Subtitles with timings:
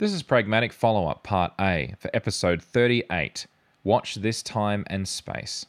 [0.00, 3.46] This is Pragmatic Follow Up Part A for episode 38
[3.84, 5.66] Watch This Time and Space.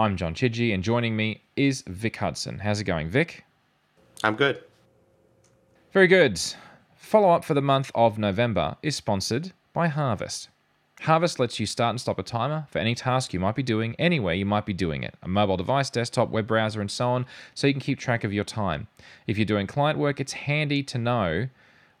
[0.00, 2.58] I'm John Chidgey, and joining me is Vic Hudson.
[2.58, 3.44] How's it going, Vic?
[4.24, 4.64] I'm good.
[5.92, 6.42] Very good.
[6.96, 10.48] Follow up for the month of November is sponsored by Harvest.
[11.02, 13.94] Harvest lets you start and stop a timer for any task you might be doing
[14.00, 17.26] anywhere you might be doing it a mobile device, desktop, web browser, and so on,
[17.54, 18.88] so you can keep track of your time.
[19.28, 21.46] If you're doing client work, it's handy to know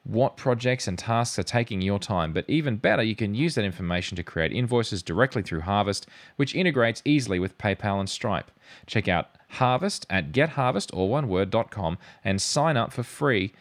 [0.04, 2.32] what projects and tasks are taking your time.
[2.32, 6.54] But even better, you can use that information to create invoices directly through Harvest, which
[6.54, 8.50] integrates easily with PayPal and Stripe.
[8.86, 13.52] Check out Harvest at getharvest or oneword.com and sign up for free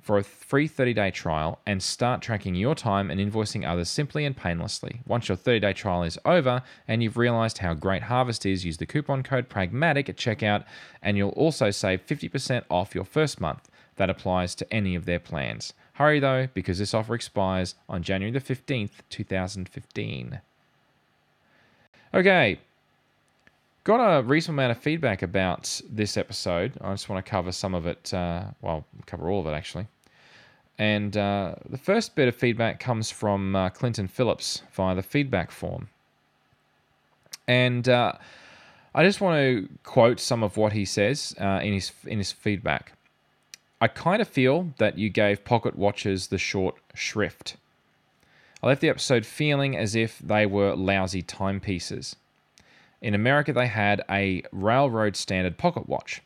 [0.00, 4.36] for a free 30-day trial and start tracking your time and invoicing others simply and
[4.36, 5.00] painlessly.
[5.04, 8.86] Once your 30-day trial is over and you've realized how great Harvest is, use the
[8.86, 10.64] coupon code PRAGMATIC at checkout
[11.02, 15.18] and you'll also save 50% off your first month that applies to any of their
[15.18, 15.72] plans.
[15.94, 20.40] Hurry though, because this offer expires on January the 15th, 2015.
[22.14, 22.60] Okay,
[23.84, 26.72] got a reasonable amount of feedback about this episode.
[26.80, 29.86] I just want to cover some of it, uh, well, cover all of it actually.
[30.78, 35.50] And uh, the first bit of feedback comes from uh, Clinton Phillips via the feedback
[35.50, 35.88] form.
[37.48, 38.12] And uh,
[38.94, 42.32] I just want to quote some of what he says uh, in his in his
[42.32, 42.92] feedback.
[43.80, 47.56] I kind of feel that you gave pocket watches the short shrift.
[48.62, 52.16] I left the episode feeling as if they were lousy timepieces.
[53.02, 56.22] In America, they had a railroad standard pocket watch,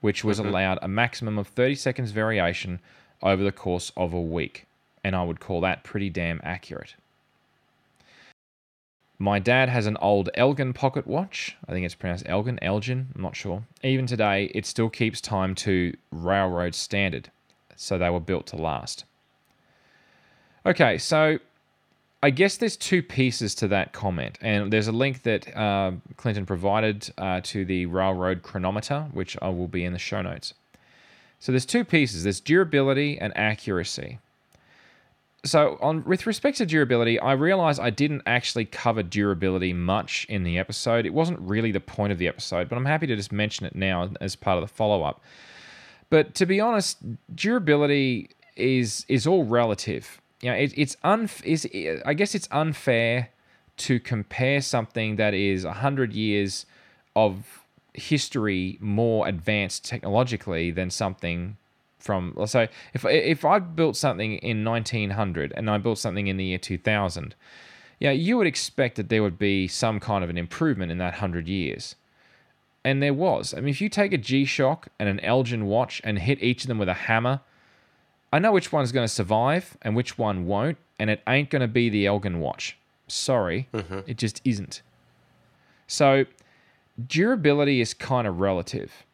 [0.00, 0.48] which was mm-hmm.
[0.48, 2.80] allowed a maximum of 30 seconds variation
[3.22, 4.66] over the course of a week.
[5.02, 6.94] And I would call that pretty damn accurate.
[9.18, 11.56] My dad has an old Elgin pocket watch.
[11.68, 13.62] I think it's pronounced Elgin, Elgin, I'm not sure.
[13.82, 17.30] Even today, it still keeps time to railroad standard.
[17.76, 19.04] So they were built to last.
[20.66, 21.38] Okay, so
[22.22, 26.46] I guess there's two pieces to that comment, and there's a link that uh, Clinton
[26.46, 30.54] provided uh, to the railroad chronometer, which I will be in the show notes.
[31.38, 34.18] So there's two pieces: there's durability and accuracy
[35.44, 40.42] so on with respect to durability, I realized I didn't actually cover durability much in
[40.42, 41.06] the episode.
[41.06, 43.74] It wasn't really the point of the episode, but I'm happy to just mention it
[43.74, 45.22] now as part of the follow-up.
[46.10, 46.98] But to be honest,
[47.34, 50.20] durability is is all relative.
[50.40, 51.68] You know, it, it's un is
[52.06, 53.30] I guess it's unfair
[53.76, 56.64] to compare something that is 100 years
[57.16, 61.56] of history more advanced technologically than something
[62.04, 66.36] from let's say if if I built something in 1900 and I built something in
[66.36, 67.34] the year 2000,
[67.98, 71.14] yeah, you would expect that there would be some kind of an improvement in that
[71.14, 71.96] 100 years.
[72.84, 73.54] And there was.
[73.54, 76.68] I mean, if you take a G-Shock and an Elgin watch and hit each of
[76.68, 77.40] them with a hammer,
[78.30, 81.62] I know which one's going to survive and which one won't, and it ain't going
[81.62, 82.76] to be the Elgin watch.
[83.08, 84.00] Sorry, mm-hmm.
[84.06, 84.82] it just isn't.
[85.86, 86.26] So,
[87.06, 89.06] durability is kind of relative.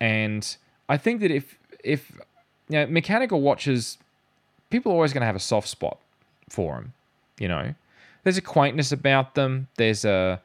[0.00, 0.56] And
[0.88, 2.18] I think that if if
[2.78, 3.98] know, mechanical watches,
[4.70, 5.98] people are always going to have a soft spot
[6.48, 6.92] for them.
[7.38, 7.74] You know,
[8.22, 9.68] there's a quaintness about them.
[9.76, 10.40] There's a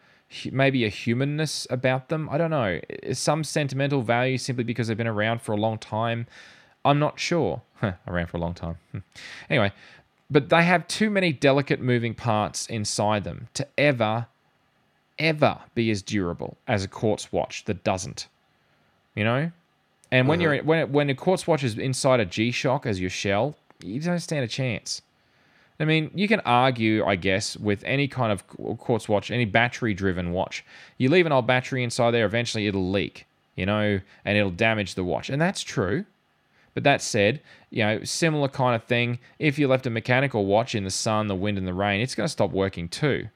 [0.51, 2.27] maybe a humanness about them.
[2.29, 2.79] I don't know.
[3.13, 6.27] Some sentimental value simply because they've been around for a long time.
[6.83, 7.61] I'm not sure.
[8.07, 8.77] around for a long time.
[8.91, 8.99] Hmm.
[9.49, 9.71] anyway,
[10.29, 14.27] but they have too many delicate moving parts inside them to ever,
[15.19, 18.27] ever be as durable as a quartz watch that doesn't.
[19.15, 19.51] You know,
[20.11, 20.53] and when mm-hmm.
[20.53, 23.99] you're when when a quartz watch is inside a G Shock as your shell, you
[23.99, 25.01] don't stand a chance.
[25.79, 29.93] I mean, you can argue, I guess, with any kind of quartz watch, any battery
[29.93, 30.63] driven watch.
[30.97, 34.95] You leave an old battery inside there, eventually it'll leak, you know, and it'll damage
[34.95, 35.29] the watch.
[35.29, 36.05] And that's true.
[36.73, 37.41] But that said,
[37.72, 41.27] you know, similar kind of thing, if you left a mechanical watch in the sun,
[41.27, 43.27] the wind, and the rain, it's going to stop working too.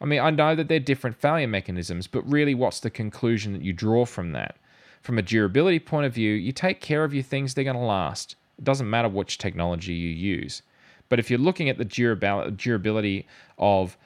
[0.00, 3.62] I mean, I know that they're different failure mechanisms, but really, what's the conclusion that
[3.62, 4.56] you draw from that?
[5.04, 7.82] From a durability point of view, you take care of your things, they're going to
[7.82, 8.36] last.
[8.58, 10.62] It doesn't matter which technology you use.
[11.10, 13.26] But if you're looking at the durability
[13.58, 13.98] of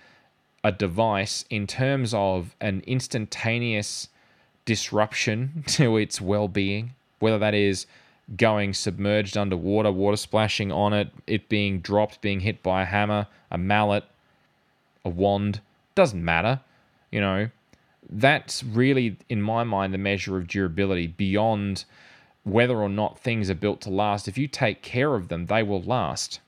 [0.64, 4.08] a device in terms of an instantaneous
[4.64, 7.86] disruption to its well being, whether that is
[8.36, 13.28] going submerged underwater, water splashing on it, it being dropped, being hit by a hammer,
[13.52, 14.02] a mallet,
[15.04, 15.60] a wand,
[15.94, 16.60] doesn't matter.
[17.12, 17.50] You know,
[18.08, 21.84] that's really, in my mind, the measure of durability beyond
[22.44, 24.28] whether or not things are built to last.
[24.28, 26.40] If you take care of them, they will last.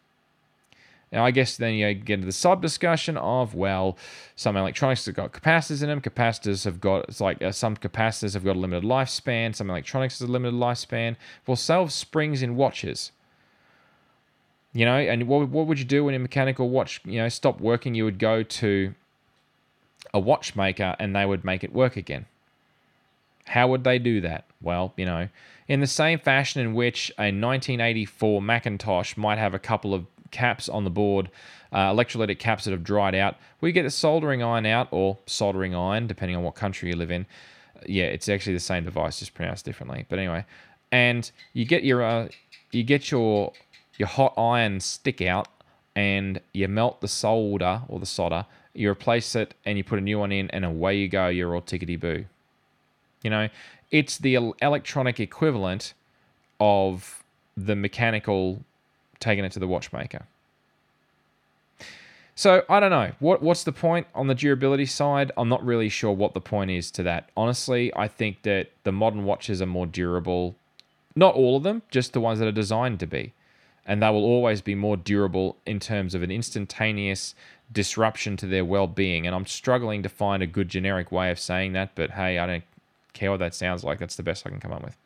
[1.12, 3.99] Now, I guess then you get into the sub discussion of, well,
[4.37, 6.00] some electronics have got capacitors in them.
[6.00, 9.55] Capacitors have got, it's like uh, some capacitors have got a limited lifespan.
[9.55, 11.17] Some electronics has a limited lifespan.
[11.47, 13.11] Well, so springs in watches.
[14.73, 17.61] You know, and what, what would you do when a mechanical watch, you know, stopped
[17.61, 17.97] working?
[17.97, 18.94] You would go to
[20.12, 22.26] a watchmaker and they would make it work again.
[23.46, 24.44] How would they do that?
[24.60, 25.28] Well, you know,
[25.68, 30.68] in the same fashion in which a 1984 Macintosh might have a couple of caps
[30.68, 31.30] on the board,
[31.72, 35.74] uh, electrolytic caps that have dried out, we get the soldering iron out, or soldering
[35.74, 37.26] iron, depending on what country you live in.
[37.86, 40.06] Yeah, it's actually the same device, just pronounced differently.
[40.08, 40.44] But anyway,
[40.92, 42.28] and you get your uh,
[42.72, 43.52] you get your
[43.96, 45.48] your hot iron stick out,
[45.94, 48.46] and you melt the solder or the solder.
[48.72, 51.28] You replace it, and you put a new one in, and away you go.
[51.28, 52.25] You're all tickety boo.
[53.22, 53.49] You know,
[53.90, 55.94] it's the electronic equivalent
[56.58, 57.22] of
[57.56, 58.62] the mechanical
[59.19, 60.26] taking it to the watchmaker.
[62.34, 65.31] So I don't know what what's the point on the durability side.
[65.37, 67.28] I'm not really sure what the point is to that.
[67.37, 70.56] Honestly, I think that the modern watches are more durable.
[71.14, 73.34] Not all of them, just the ones that are designed to be,
[73.84, 77.34] and they will always be more durable in terms of an instantaneous
[77.72, 79.26] disruption to their well-being.
[79.26, 82.46] And I'm struggling to find a good generic way of saying that, but hey, I
[82.46, 82.64] don't
[83.12, 83.99] care what that sounds like.
[83.99, 84.96] That's the best I can come up with.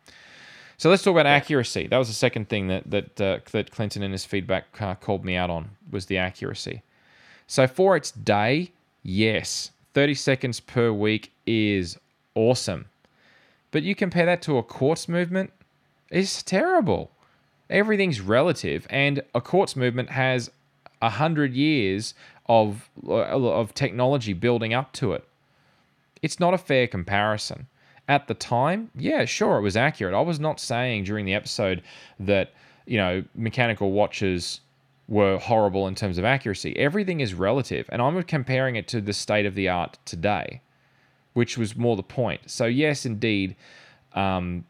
[0.76, 1.86] So let's talk about accuracy.
[1.86, 5.24] That was the second thing that that uh, that Clinton in his feedback uh, called
[5.24, 6.82] me out on was the accuracy.
[7.46, 8.72] So for its day,
[9.02, 11.98] yes, 30 seconds per week is
[12.34, 12.86] awesome.
[13.70, 15.52] But you compare that to a quartz movement,
[16.10, 17.10] it's terrible.
[17.70, 20.50] Everything's relative, and a quartz movement has
[21.06, 22.14] a hundred years
[22.46, 25.24] of of technology building up to it.
[26.22, 27.66] It's not a fair comparison
[28.08, 30.14] at the time, yeah, sure, it was accurate.
[30.14, 31.82] I was not saying during the episode
[32.20, 32.52] that,
[32.86, 34.60] you know, mechanical watches
[35.08, 36.76] were horrible in terms of accuracy.
[36.76, 40.60] Everything is relative, and I'm comparing it to the state of the art today,
[41.32, 42.42] which was more the point.
[42.46, 43.56] So, yes, indeed,
[44.12, 44.64] um,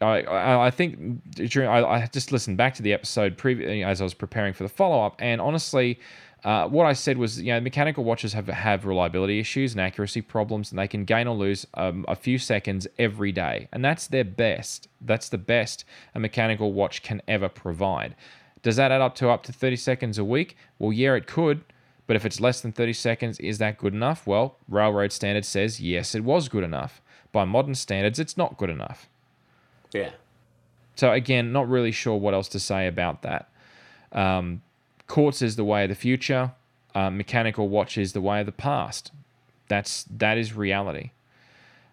[0.00, 4.04] I, I, think during I, I just listened back to the episode previous as I
[4.04, 5.98] was preparing for the follow up, and honestly,
[6.44, 10.20] uh, what I said was, you know, mechanical watches have have reliability issues and accuracy
[10.20, 14.06] problems, and they can gain or lose um, a few seconds every day, and that's
[14.06, 14.88] their best.
[15.00, 15.84] That's the best
[16.14, 18.14] a mechanical watch can ever provide.
[18.62, 20.56] Does that add up to up to 30 seconds a week?
[20.78, 21.64] Well, yeah, it could.
[22.06, 24.26] But if it's less than 30 seconds, is that good enough?
[24.26, 27.02] Well, railroad standard says yes, it was good enough.
[27.32, 29.08] By modern standards, it's not good enough.
[29.96, 30.10] Yeah.
[30.96, 33.48] So again, not really sure what else to say about that.
[34.12, 34.62] Um,
[35.06, 36.52] quartz is the way of the future.
[36.94, 39.12] Uh, mechanical watch is the way of the past.
[39.68, 41.10] That's that is reality.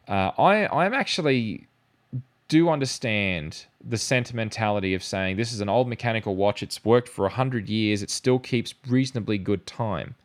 [0.08, 1.68] Uh, I I'm actually
[2.48, 6.64] do understand the sentimentality of saying this is an old mechanical watch.
[6.64, 8.02] It's worked for hundred years.
[8.02, 10.16] It still keeps reasonably good time.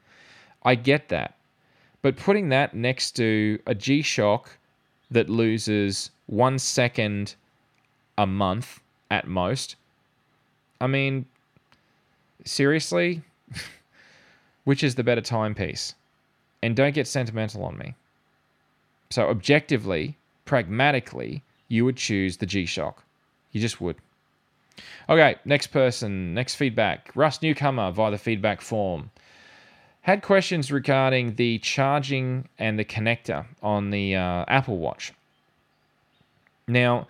[0.62, 1.34] I get that,
[2.02, 4.58] but putting that next to a G Shock
[5.10, 7.34] that loses one second
[8.18, 8.80] a month
[9.10, 9.76] at most.
[10.80, 11.24] I mean,
[12.44, 13.22] seriously?
[14.64, 15.94] Which is the better timepiece?
[16.62, 17.94] And don't get sentimental on me.
[19.10, 23.04] So, objectively, pragmatically, you would choose the G Shock.
[23.52, 23.96] You just would.
[25.08, 27.10] Okay, next person, next feedback.
[27.14, 29.10] Russ Newcomer via the feedback form.
[30.02, 35.12] Had questions regarding the charging and the connector on the uh, Apple Watch.
[36.66, 37.06] Now,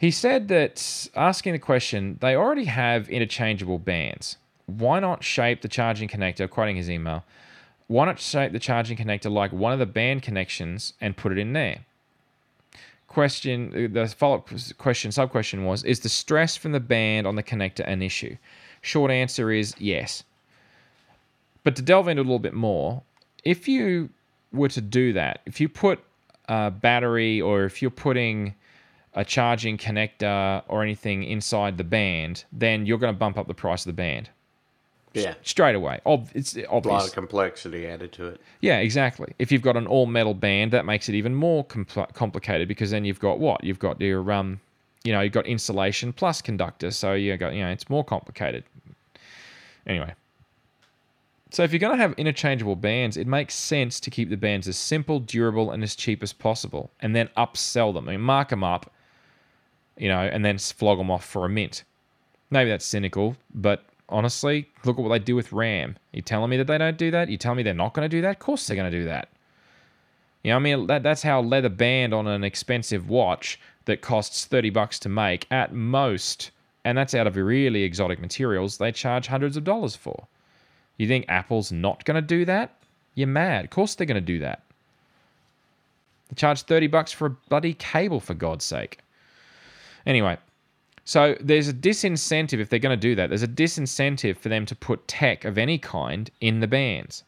[0.00, 4.38] he said that asking the question, they already have interchangeable bands.
[4.64, 7.22] Why not shape the charging connector, quoting his email,
[7.86, 11.38] why not shape the charging connector like one of the band connections and put it
[11.38, 11.80] in there?
[13.08, 14.48] Question, uh, the follow up
[14.78, 18.38] question, sub question was, is the stress from the band on the connector an issue?
[18.80, 20.24] Short answer is yes.
[21.62, 23.02] But to delve into a little bit more,
[23.44, 24.08] if you
[24.50, 26.00] were to do that, if you put
[26.48, 28.54] a battery or if you're putting
[29.14, 33.54] a charging connector or anything inside the band, then you're going to bump up the
[33.54, 34.30] price of the band.
[35.12, 35.34] Yeah.
[35.42, 36.00] Straight away.
[36.06, 36.92] Ob- it's obvious.
[36.92, 38.40] A lot of complexity added to it.
[38.60, 39.34] Yeah, exactly.
[39.38, 42.92] If you've got an all metal band, that makes it even more compl- complicated because
[42.92, 43.64] then you've got what?
[43.64, 44.60] You've got your um,
[45.02, 48.64] you know, you've got insulation plus conductor, so you got you know, it's more complicated.
[49.86, 50.14] Anyway.
[51.52, 54.68] So if you're going to have interchangeable bands, it makes sense to keep the bands
[54.68, 58.08] as simple, durable, and as cheap as possible, and then upsell them.
[58.08, 58.92] I mean, mark them up
[60.00, 61.84] you know, and then flog them off for a mint.
[62.50, 65.96] Maybe that's cynical, but honestly, look at what they do with RAM.
[66.12, 67.28] You telling me that they don't do that?
[67.28, 68.30] You telling me they're not going to do that?
[68.30, 69.28] Of course they're going to do that.
[70.42, 74.46] You know, I mean, that, that's how leather band on an expensive watch that costs
[74.46, 76.50] 30 bucks to make at most,
[76.86, 80.26] and that's out of really exotic materials, they charge hundreds of dollars for.
[80.96, 82.74] You think Apple's not going to do that?
[83.14, 83.66] You're mad.
[83.66, 84.62] Of course they're going to do that.
[86.30, 89.00] They charge 30 bucks for a bloody cable, for God's sake.
[90.06, 90.36] Anyway,
[91.04, 93.30] So there's a disincentive if they're going to do that.
[93.30, 97.24] There's a disincentive for them to put tech of any kind in the bands.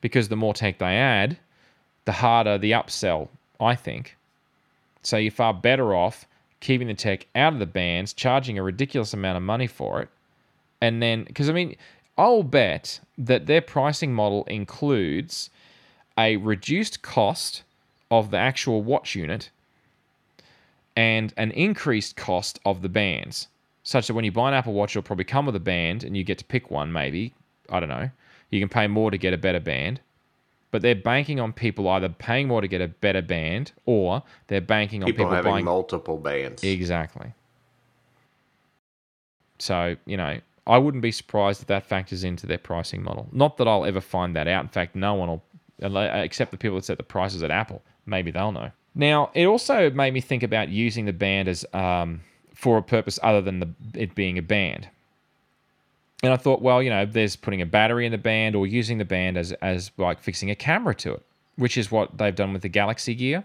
[0.00, 1.36] Because the more tech they add,
[2.06, 3.28] the harder the upsell,
[3.60, 4.16] I think.
[5.02, 6.26] So you're far better off
[6.60, 10.08] keeping the tech out of the bands, charging a ridiculous amount of money for it.
[10.80, 11.76] And then, because I mean,
[12.16, 15.50] I'll bet that their pricing model includes
[16.16, 17.62] a reduced cost
[18.10, 19.50] of the actual watch unit
[20.96, 23.48] and an increased cost of the bands,
[23.82, 26.16] such that when you buy an Apple Watch, it'll probably come with a band and
[26.16, 27.34] you get to pick one, maybe.
[27.70, 28.10] I don't know.
[28.50, 30.00] You can pay more to get a better band.
[30.72, 34.60] But they're banking on people either paying more to get a better band or they're
[34.60, 35.64] banking on People, people, having buying.
[35.64, 36.64] multiple bands.
[36.64, 37.32] Exactly.
[39.58, 43.28] So, you know, I wouldn't be surprised if that factors into their pricing model.
[43.32, 44.64] Not that I'll ever find that out.
[44.64, 45.42] In fact, no one will,
[45.80, 47.82] except the people that set the prices at Apple.
[48.04, 48.70] Maybe they'll know.
[48.98, 52.22] Now, it also made me think about using the band as um,
[52.54, 54.88] for a purpose other than the, it being a band.
[56.22, 58.96] And I thought, well, you know, there's putting a battery in the band or using
[58.96, 61.22] the band as, as like fixing a camera to it,
[61.56, 63.44] which is what they've done with the Galaxy Gear.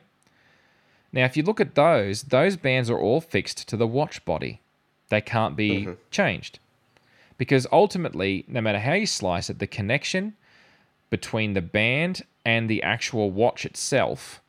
[1.12, 4.62] Now, if you look at those, those bands are all fixed to the watch body.
[5.10, 6.60] They can't be changed.
[7.38, 10.38] Because ultimately, no matter how you slice it, the connection
[11.10, 14.40] between the band and the actual watch itself,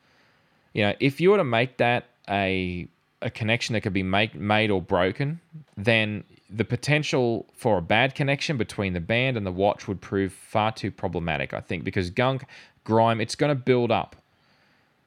[0.75, 2.88] you know, if you were to make that a
[3.21, 5.41] a connection that could be make, made or broken,
[5.76, 10.33] then the potential for a bad connection between the band and the watch would prove
[10.33, 12.45] far too problematic, I think, because gunk,
[12.83, 14.17] grime, it's going to build up.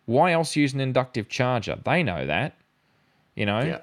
[0.06, 1.78] Why else use an inductive charger?
[1.84, 2.56] They know that.
[3.36, 3.80] You know, Yeah.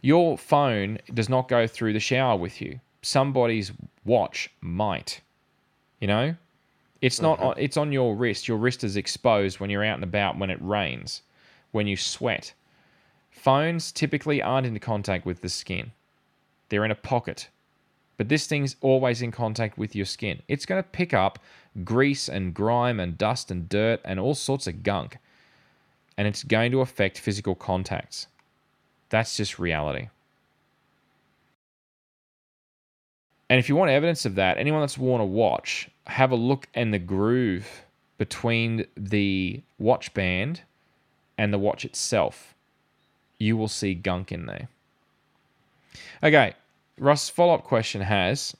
[0.00, 2.80] your phone does not go through the shower with you.
[3.02, 3.70] Somebody's
[4.06, 5.20] watch might.
[6.00, 6.36] You know,
[7.00, 7.38] it's not.
[7.38, 7.46] Mm-hmm.
[7.46, 8.48] On, it's on your wrist.
[8.48, 11.22] Your wrist is exposed when you're out and about when it rains,
[11.72, 12.52] when you sweat.
[13.30, 15.92] Phones typically aren't in contact with the skin.
[16.68, 17.48] They're in a pocket.
[18.16, 20.42] But this thing's always in contact with your skin.
[20.48, 21.38] It's going to pick up
[21.84, 25.18] grease and grime and dust and dirt and all sorts of gunk.
[26.16, 28.26] And it's going to affect physical contacts.
[29.10, 30.08] That's just reality.
[33.48, 36.68] And if you want evidence of that, anyone that's worn a watch, have a look
[36.74, 37.84] in the groove
[38.18, 40.62] between the watch band
[41.36, 42.54] and the watch itself.
[43.38, 44.68] You will see gunk in there.
[46.22, 46.54] Okay,
[46.98, 48.56] Russ' follow up question has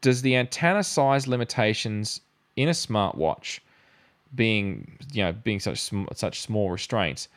[0.00, 2.20] Does the antenna size limitations
[2.56, 3.60] in a smartwatch
[4.34, 7.28] being you know being such sm- such small restraints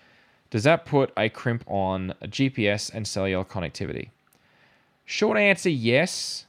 [0.51, 4.09] does that put a crimp on GPS and cellular connectivity?
[5.05, 6.45] Short answer yes,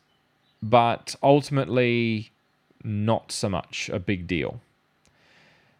[0.62, 2.31] but ultimately
[2.85, 4.61] not so much a big deal.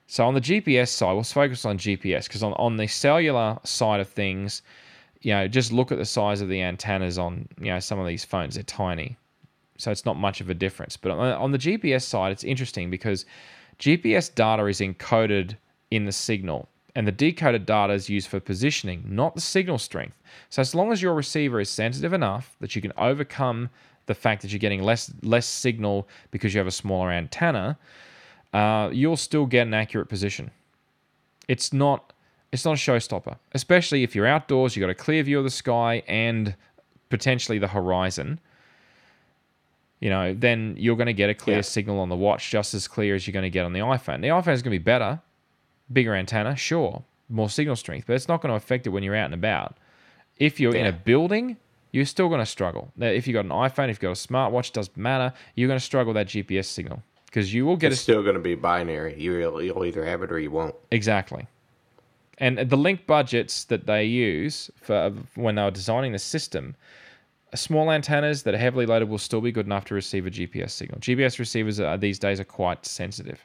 [0.07, 4.01] So on the GPS side, let's focus on GPS because on, on the cellular side
[4.01, 4.63] of things,
[5.23, 8.07] you know, just look at the size of the antennas on you know some of
[8.07, 9.17] these phones; they're tiny,
[9.79, 10.97] so it's not much of a difference.
[10.97, 13.25] But on, on the GPS side, it's interesting because
[13.79, 15.57] GPS data is encoded
[15.91, 20.19] in the signal, and the decoded data is used for positioning, not the signal strength.
[20.51, 23.71] So as long as your receiver is sensitive enough that you can overcome
[24.07, 27.79] the fact that you're getting less less signal because you have a smaller antenna,
[28.53, 30.51] uh, you'll still get an accurate position.
[31.49, 32.13] It's not
[32.53, 35.51] it's not a showstopper, especially if you're outdoors, you've got a clear view of the
[35.51, 36.55] sky and
[37.09, 38.41] potentially the horizon.
[40.01, 41.63] You know, then you're going to get a clear Yeah.
[41.63, 44.21] signal on the watch just as clear as you're going to get on the iPhone.
[44.21, 45.21] The iPhone is going to be better,
[45.93, 49.15] bigger antenna, sure, more signal strength, but it's not going to affect it when you're
[49.15, 49.77] out and about.
[50.39, 51.57] If you're in a building,
[51.93, 52.91] you're still going to struggle.
[52.97, 55.33] Now, if you've got an iPhone, if you've got a smartwatch, doesn't matter.
[55.55, 58.23] You're going to struggle with that GPS signal because you will get It's a still
[58.23, 59.15] going to be binary.
[59.21, 60.75] You'll, you'll either have it or you won't.
[60.91, 61.47] Exactly.
[62.39, 66.75] And the link budgets that they use for when they were designing the system,
[67.55, 70.71] small antennas that are heavily loaded will still be good enough to receive a GPS
[70.71, 70.99] signal.
[70.99, 73.45] GPS receivers are, these days are quite sensitive.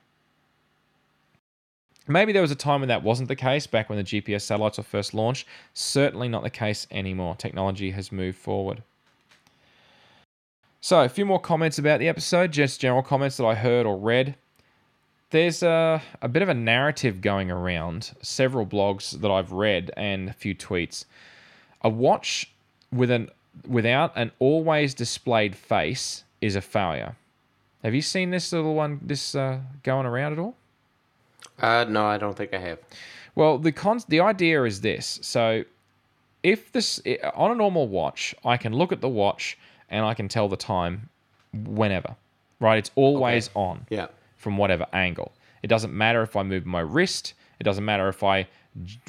[2.07, 4.77] Maybe there was a time when that wasn't the case, back when the GPS satellites
[4.77, 5.47] were first launched.
[5.73, 7.35] Certainly not the case anymore.
[7.35, 8.83] Technology has moved forward.
[10.79, 13.97] So, a few more comments about the episode, just general comments that I heard or
[13.97, 14.35] read
[15.29, 20.29] there's a, a bit of a narrative going around several blogs that I've read and
[20.29, 21.05] a few tweets.
[21.81, 22.51] A watch
[22.91, 23.29] with an
[23.67, 27.15] without an always displayed face is a failure.
[27.83, 30.55] Have you seen this little one this uh, going around at all?
[31.59, 32.79] Uh, no, I don't think I have.
[33.35, 35.19] Well, the con- the idea is this.
[35.21, 35.63] So,
[36.43, 37.01] if this
[37.33, 39.57] on a normal watch, I can look at the watch
[39.89, 41.09] and I can tell the time
[41.53, 42.15] whenever.
[42.59, 42.77] Right?
[42.77, 44.07] It's always on Yeah.
[44.37, 45.31] from whatever angle.
[45.63, 48.45] It doesn't matter if I move my wrist, It doesn't matter if I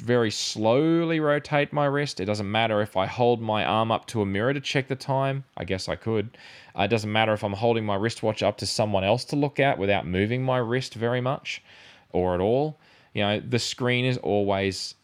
[0.01, 2.19] very slowly rotate my wrist.
[2.19, 4.95] It doesn't matter if I hold my arm up to a mirror to check the
[4.95, 5.43] time.
[5.55, 6.35] I guess I could.
[6.75, 9.59] Uh, it doesn't matter if I'm holding my wristwatch up to someone else to look
[9.59, 11.61] at without moving my wrist very much
[12.11, 12.77] or at all.
[13.13, 14.95] You know, the screen is always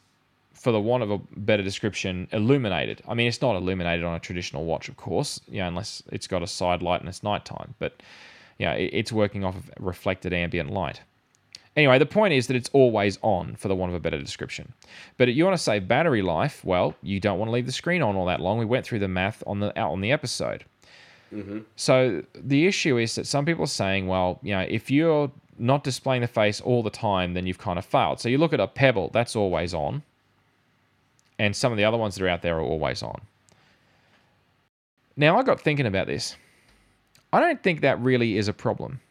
[0.54, 3.02] for the want of a better description, illuminated.
[3.08, 6.28] I mean, it's not illuminated on a traditional watch, of course, you know, unless it's
[6.28, 7.76] got a side light and it's nighttime.
[7.78, 8.02] But
[8.58, 11.02] yeah, it, it's working off of reflected ambient light.
[11.76, 14.74] Anyway, the point is that it's always on, for the want of a better description.
[15.18, 16.64] But you want to save battery life?
[16.64, 18.58] Well, you don't want to leave the screen on all that long.
[18.58, 20.64] We went through the math on the out on the episode.
[21.34, 21.60] Mm-hmm.
[21.76, 25.84] So the issue is that some people are saying, well, you know, if you're not
[25.84, 28.20] displaying the face all the time, then you've kind of failed.
[28.20, 30.04] So you look at a Pebble, that's always on
[31.38, 33.22] and some of the other ones that are out there are always on.
[35.18, 36.36] Now, I got thinking about this.
[37.32, 39.02] I don't think that really is a problem.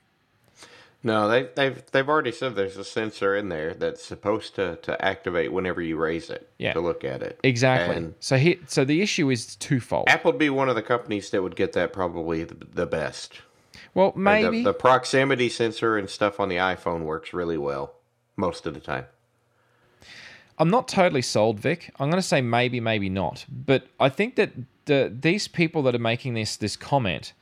[1.06, 5.04] No, they, they've they've already said there's a sensor in there that's supposed to, to
[5.04, 6.72] activate whenever you raise it Yeah.
[6.72, 7.38] to look at it.
[7.42, 7.94] Exactly.
[7.96, 10.08] And so here, so the issue is twofold.
[10.08, 13.42] Apple would be one of the companies that would get that probably the, the best.
[13.94, 14.64] Well, And the- maybe.
[14.64, 17.94] the, proximity sensor and stuff on the iPhone works really well
[18.36, 19.06] most of the time.
[20.58, 21.90] I'm not totally sold, Vic.
[21.98, 23.44] I'm going to say maybe, maybe not.
[23.48, 24.52] But I think that
[24.84, 27.32] the these people that are making this this comment,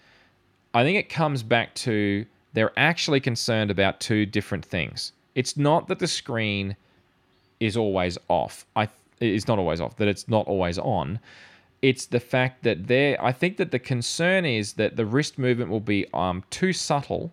[0.72, 5.12] I think it comes back to they're actually concerned about two different things.
[5.34, 6.76] It's not that the screen
[7.60, 8.64] is always off.
[8.76, 8.88] I
[9.20, 9.96] is not always off.
[9.96, 11.18] That it's not always on.
[11.82, 13.22] It's the fact that there.
[13.22, 17.32] I think that the concern is that the wrist movement will be um too subtle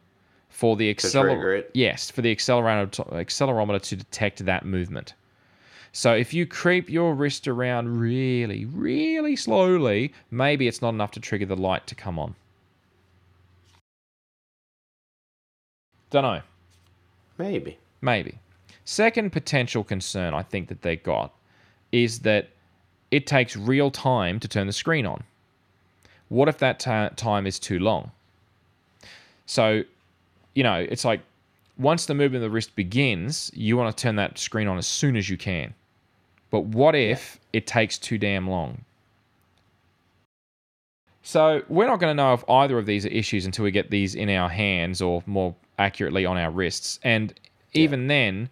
[0.50, 1.66] for the accelerometer.
[1.74, 5.14] Yes, for the accelerometer accelerometer to detect that movement.
[5.92, 11.20] So if you creep your wrist around really, really slowly, maybe it's not enough to
[11.20, 12.36] trigger the light to come on.
[16.12, 16.42] Don't know.
[17.38, 17.78] Maybe.
[18.02, 18.40] Maybe.
[18.86, 21.34] Second potential concern I think that they got
[21.92, 22.50] is that
[23.12, 25.24] it takes real time to turn the screen on.
[26.30, 28.12] What if that ti time is too long?
[29.46, 29.84] So,
[30.54, 31.22] you know, it's like
[31.78, 34.86] once the movement of the wrist begins, you want to turn that screen on as
[34.86, 35.74] soon as you can.
[36.52, 38.84] But what if it takes too damn long?
[41.24, 43.92] So, we're not going to know if either of these are issues until we get
[43.92, 47.00] these in our hands or more accurately on our wrists.
[47.04, 47.34] And
[47.74, 48.50] even then,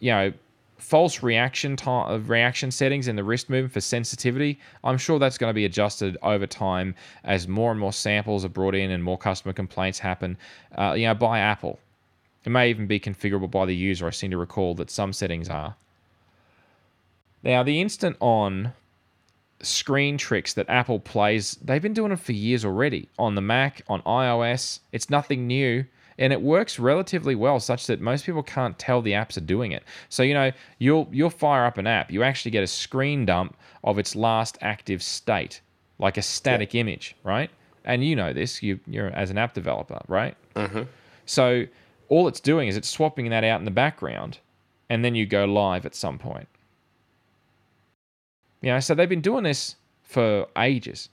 [0.00, 0.32] you know,
[0.78, 5.50] false reaction time reaction settings in the wrist movement for sensitivity, I'm sure that's going
[5.50, 9.18] to be adjusted over time as more and more samples are brought in and more
[9.18, 10.38] customer complaints happen.
[10.76, 11.78] Uh, you know, by Apple.
[12.44, 14.06] It may even be configurable by the user.
[14.06, 15.76] I seem to recall that some settings are.
[17.42, 18.72] Now, the instant on
[19.60, 23.82] screen tricks that Apple plays, they've been doing it for years already on the Mac,
[23.88, 24.80] on iOS.
[24.92, 25.84] It's nothing new.
[26.18, 29.72] And it works relatively well, such that most people can't tell the apps are doing
[29.72, 29.84] it.
[30.08, 33.56] So you know, you'll you'll fire up an app, you actually get a screen dump
[33.84, 35.60] of its last active state,
[35.98, 37.50] like a static image, right?
[37.84, 40.36] And you know this, you you're as an app developer, right?
[40.56, 40.82] Mm-hmm.
[41.26, 41.66] So
[42.08, 44.38] all it's doing is it's swapping that out in the background,
[44.90, 46.48] and then you go live at some point.
[48.60, 51.10] You know, so they've been doing this for ages.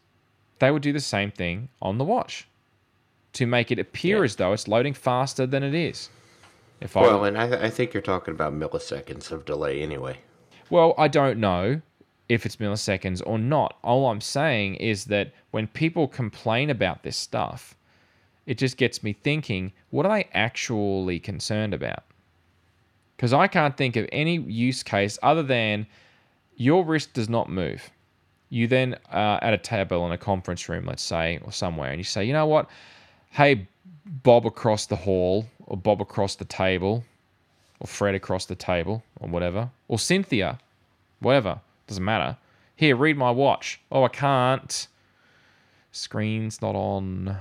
[0.57, 2.47] They would do the same thing on the watch
[3.35, 4.23] to make it appear Yeah.
[4.23, 6.09] as though it's loading faster than it is.
[6.81, 10.17] If I Well, and I, th- I think you're talking about milliseconds of delay anyway.
[10.69, 11.81] Well, I don't know
[12.27, 13.77] if it's milliseconds or not.
[13.83, 17.75] All I'm saying is that when people complain about this stuff,
[18.45, 22.03] it just gets me thinking, what are they actually concerned about?
[23.15, 25.87] Because I can't think of any use case other than
[26.57, 27.89] your wrist does not move.
[28.49, 31.99] You then uh, at a table in a conference room, let's say, or somewhere, and
[31.99, 32.69] you say, you know what?
[33.35, 33.67] Hey,
[34.05, 37.03] Bob across the hall, or Bob across the table,
[37.81, 40.57] or Fred across the table, or whatever, or Cynthia,
[41.19, 42.37] whatever, doesn't matter.
[42.77, 43.81] Here, read my watch.
[43.91, 44.87] Oh, I can't.
[45.91, 47.37] Screen's not on.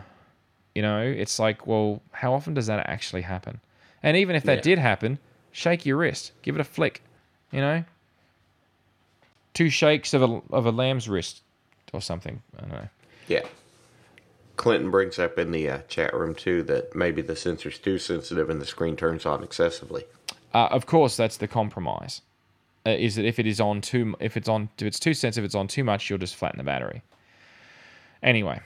[0.75, 3.61] You know, it's like, well, how often does that actually happen?
[4.03, 4.63] And even if that Yeah.
[4.63, 5.19] did happen,
[5.53, 7.03] shake your wrist, give it a flick.
[7.53, 7.85] You know,
[9.55, 11.43] two shakes of a of a lamb's wrist
[11.93, 12.43] or something.
[12.57, 12.89] I don't know.
[13.29, 13.47] Yeah.
[14.57, 18.51] Clinton brings up in the uh, chat room too that maybe the sensor's too sensitive
[18.51, 20.05] and the screen turns on excessively.
[20.53, 22.23] Uh, of course, that's the compromise.
[22.87, 25.45] Uh, is that if it is on too, if it's on, if it's too sensitive,
[25.45, 27.03] it's on too much, you'll just flatten the battery.
[28.23, 28.61] Anyway.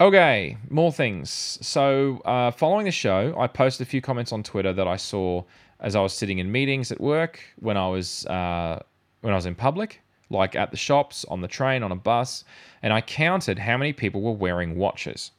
[0.00, 1.58] Okay, more things.
[1.60, 5.42] So, uh, following the show, I posted a few comments on Twitter that I saw
[5.80, 8.82] as I was sitting in meetings at work, when I was uh,
[9.20, 12.44] when I was in public, like at the shops, on the train, on a bus,
[12.82, 15.30] and I counted how many people were wearing watches.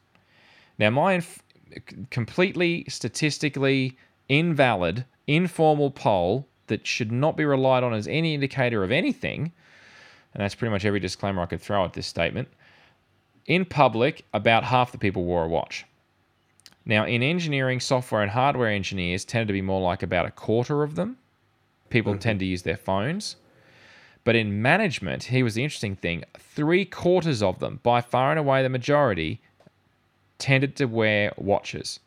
[0.78, 1.42] Now, my inf-
[2.10, 3.96] completely statistically
[4.28, 9.52] invalid, informal poll that should not be relied on as any indicator of anything,
[10.32, 12.48] and that's pretty much every disclaimer I could throw at this statement.
[13.46, 15.84] In public, about half the people wore a watch.
[16.84, 20.82] Now, in engineering, software and hardware engineers tend to be more like about a quarter
[20.82, 21.18] of them.
[21.90, 22.20] People mm-hmm.
[22.20, 23.36] tend to use their phones.
[24.24, 28.38] But in management, here was the interesting thing three quarters of them, by far and
[28.38, 29.40] away the majority,
[30.38, 32.00] tended to wear watches.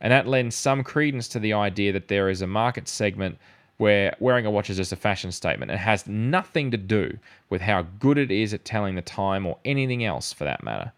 [0.00, 3.38] And that lends some credence to the idea that there is a market segment
[3.76, 5.70] where wearing a watch is just a fashion statement.
[5.70, 9.56] It has nothing to do with how good it is at telling the time or
[9.64, 10.92] anything else for that matter.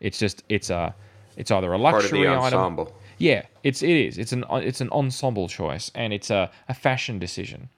[0.00, 0.94] It's just it's a
[1.36, 2.86] it's either a luxury item.
[3.18, 4.18] Yeah, it's it is.
[4.18, 7.68] It's an it's an ensemble choice and it's a, a fashion decision.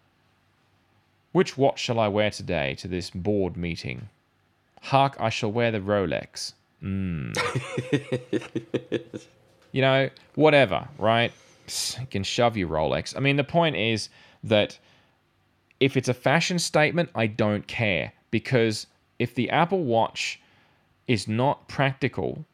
[1.33, 4.09] Which watch shall I wear today to this board meeting?
[4.83, 6.53] Hark, I shall wear the Rolex.
[6.83, 7.33] Mm.
[9.73, 11.33] you know, whatever, right?
[11.67, 13.17] Psst, You can shove your Rolex.
[13.17, 14.09] I mean, the point is
[14.45, 14.79] that
[15.81, 18.87] if it's a fashion statement, I don't care because
[19.19, 20.41] if the Apple Watch
[21.07, 22.45] is not practical,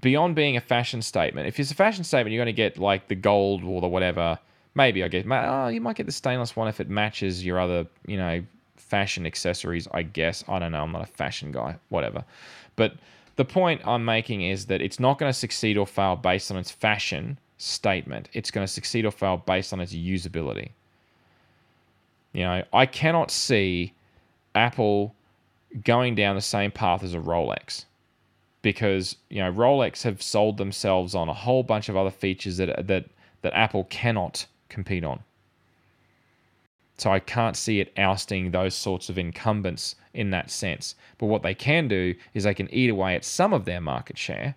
[0.00, 3.08] beyond being a fashion statement, if it's a fashion statement, you're going to get like
[3.08, 4.38] the gold or the whatever.
[4.74, 7.86] Maybe I ma- oh, you might get the stainless one if it matches your other,
[8.06, 8.42] you know,
[8.76, 9.86] fashion accessories.
[9.92, 10.82] I guess I don't know.
[10.82, 11.76] I'm not a fashion guy.
[11.88, 12.24] Whatever.
[12.76, 12.94] But
[13.36, 16.56] the point I'm making is that it's not going to succeed or fail based on
[16.56, 18.28] its fashion statement.
[18.32, 20.70] It's going to succeed or fail based on its usability.
[22.32, 23.92] You know, I cannot see
[24.54, 25.14] Apple
[25.84, 27.84] going down the same path as a Rolex
[28.62, 32.86] because you know Rolex have sold themselves on a whole bunch of other features that
[32.86, 33.06] that
[33.42, 35.22] that Apple cannot compete on.
[36.96, 40.94] So I can't see it ousting those sorts of incumbents in that sense.
[41.18, 44.18] But what they can do is they can eat away at some of their market
[44.18, 44.54] share.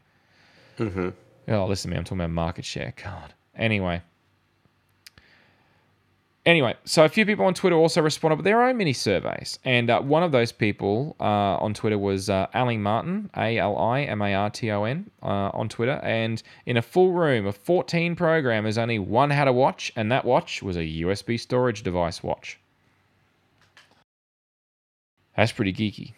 [0.77, 1.09] Mm-hmm.
[1.49, 2.93] Oh, listen to me, I'm talking about market share.
[3.03, 3.33] God.
[3.55, 4.01] Anyway.
[6.47, 9.59] Anyway, so a few people on Twitter also responded with their own mini surveys.
[9.65, 13.77] And uh, one of those people uh, on Twitter was uh, Ali Marton, A L
[13.77, 15.99] I M A R T O N, uh, on Twitter.
[16.03, 20.23] And in a full room of 14 programmers, only one had a watch, and that
[20.23, 22.57] watch was a USB storage device watch.
[25.35, 26.13] That's pretty geeky.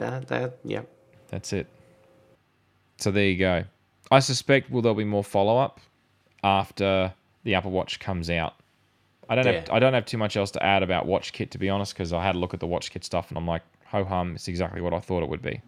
[0.00, 0.82] That, that, yeah.
[1.28, 1.68] That's it.
[2.96, 3.62] So there you go.
[4.10, 5.78] I suspect will there'll be more follow up
[6.42, 8.54] after the Apple Watch comes out.
[9.28, 11.58] I don't have I don't have too much else to add about Watch Kit to
[11.58, 13.62] be honest, because I had a look at the Watch Kit stuff and I'm like,
[13.86, 15.60] ho hum, it's exactly what I thought it would be.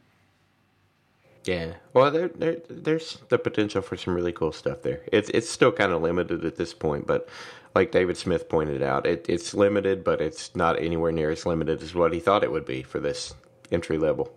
[1.44, 1.72] Yeah.
[1.94, 5.00] Well, there, there, there's the potential for some really cool stuff there.
[5.12, 7.28] It's it's still kind of limited at this point, but
[7.74, 11.82] like David Smith pointed out, it, it's limited, but it's not anywhere near as limited
[11.82, 13.34] as what he thought it would be for this
[13.70, 14.32] entry level.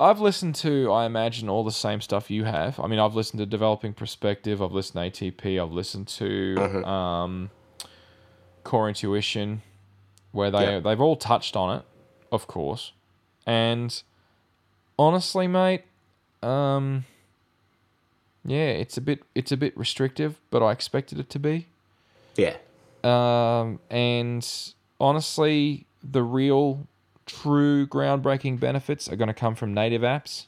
[0.00, 2.80] I've listened to, I imagine, all the same stuff you have.
[2.80, 7.50] I mean, I've listened to Developing Perspective, I've listened to ATP, I've listened to um,
[8.64, 9.62] Core Intuition,
[10.32, 10.80] where they Yeah.
[10.80, 11.84] they've all touched on it,
[12.32, 12.92] of course.
[13.46, 14.02] And
[14.98, 15.82] honestly, mate,
[16.42, 17.04] um,
[18.44, 21.66] yeah, it's a bit it's a bit restrictive, but I expected it to be.
[22.36, 22.56] Yeah.
[23.04, 24.46] Um, and
[24.98, 26.86] honestly, the real,
[27.26, 30.46] true, groundbreaking benefits are going to come from native apps,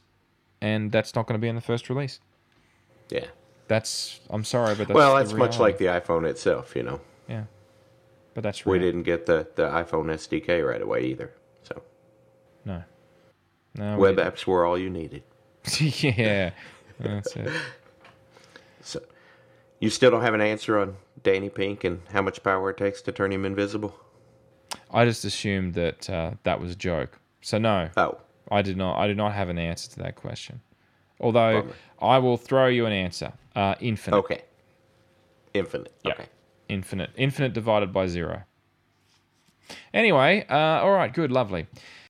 [0.61, 2.21] and that's not going to be in the first release.
[3.11, 3.27] Yeah.
[3.69, 7.01] That's I'm sorry, but that's well, the that's much like the iPhone itself, you know.
[7.29, 7.45] yeah,
[8.35, 11.33] but that's We didn't get the, the iPhone SDK right away either.
[11.65, 11.83] So
[12.65, 12.85] no,
[13.75, 14.35] no, web didn't.
[14.35, 15.25] apps were all you needed.
[15.81, 16.51] yeah,
[17.01, 17.51] that's it.
[18.83, 19.03] So
[19.81, 23.03] you still don't have an answer on Danny Pink and how much power it takes
[23.03, 23.99] to turn him invisible?
[24.93, 27.19] I just assumed that uh, that was a joke.
[27.41, 28.19] So no, Oh,
[28.51, 28.99] I did not.
[28.99, 30.61] I did not have an answer to that question.
[31.21, 31.75] Although Bummer.
[32.01, 33.33] I will throw you an answer.
[33.55, 34.17] Uh, infinite.
[34.19, 34.43] okay.
[35.55, 35.93] Infinite.
[36.05, 36.13] Yeah.
[36.13, 36.27] Okay.
[36.69, 37.11] Infinite.
[37.17, 38.43] Infinite divided by zero.
[39.95, 41.67] Anyway, uh, all right, good, lovely.